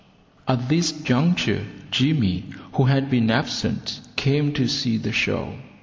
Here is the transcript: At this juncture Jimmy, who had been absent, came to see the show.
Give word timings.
At 0.47 0.67
this 0.67 0.91
juncture 0.91 1.63
Jimmy, 1.91 2.45
who 2.73 2.85
had 2.85 3.11
been 3.11 3.29
absent, 3.29 3.99
came 4.15 4.51
to 4.53 4.67
see 4.67 4.97
the 4.97 5.11
show. 5.11 5.53